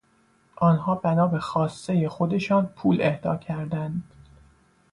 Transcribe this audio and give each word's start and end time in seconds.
آنها 0.55 0.95
بنا 0.95 1.27
به 1.27 1.39
خواستهی 1.39 2.07
خودشان 2.07 2.65
پول 2.65 3.01
اهدا 3.01 3.35
کردند. 3.35 4.03